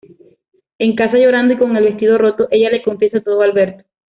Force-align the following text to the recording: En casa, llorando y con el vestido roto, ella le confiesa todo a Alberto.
En 0.79 0.95
casa, 0.95 1.17
llorando 1.19 1.53
y 1.53 1.59
con 1.59 1.77
el 1.77 1.83
vestido 1.83 2.17
roto, 2.17 2.47
ella 2.49 2.71
le 2.71 2.81
confiesa 2.81 3.21
todo 3.21 3.43
a 3.43 3.45
Alberto. 3.45 3.83